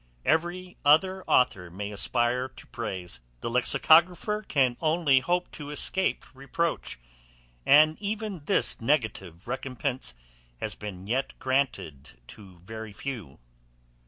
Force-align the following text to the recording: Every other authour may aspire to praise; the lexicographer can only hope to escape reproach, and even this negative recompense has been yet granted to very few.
Every 0.25 0.77
other 0.83 1.23
authour 1.25 1.69
may 1.69 1.91
aspire 1.91 2.49
to 2.49 2.65
praise; 2.65 3.19
the 3.41 3.51
lexicographer 3.51 4.41
can 4.41 4.75
only 4.81 5.19
hope 5.19 5.51
to 5.51 5.69
escape 5.69 6.25
reproach, 6.33 6.97
and 7.67 7.99
even 8.01 8.45
this 8.45 8.81
negative 8.81 9.45
recompense 9.47 10.15
has 10.59 10.73
been 10.73 11.05
yet 11.05 11.35
granted 11.37 12.19
to 12.29 12.57
very 12.61 12.93
few. 12.93 13.37